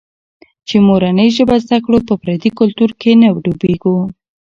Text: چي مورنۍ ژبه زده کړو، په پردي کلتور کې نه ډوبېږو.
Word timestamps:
چي 0.67 0.75
مورنۍ 0.87 1.29
ژبه 1.35 1.55
زده 1.65 1.77
کړو، 1.85 1.97
په 2.07 2.13
پردي 2.21 2.49
کلتور 2.59 2.91
کې 2.99 3.11
نه 3.21 3.27
ډوبېږو. 3.43 3.95